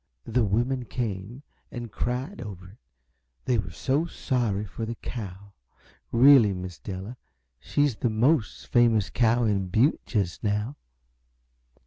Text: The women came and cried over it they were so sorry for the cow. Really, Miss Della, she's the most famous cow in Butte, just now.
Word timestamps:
The 0.25 0.43
women 0.43 0.85
came 0.85 1.43
and 1.71 1.91
cried 1.91 2.41
over 2.41 2.69
it 2.71 2.77
they 3.45 3.59
were 3.59 3.69
so 3.69 4.07
sorry 4.07 4.65
for 4.65 4.83
the 4.83 4.95
cow. 4.95 5.53
Really, 6.11 6.55
Miss 6.55 6.79
Della, 6.79 7.17
she's 7.59 7.97
the 7.97 8.09
most 8.09 8.65
famous 8.69 9.11
cow 9.11 9.43
in 9.43 9.67
Butte, 9.67 10.03
just 10.07 10.43
now. 10.43 10.75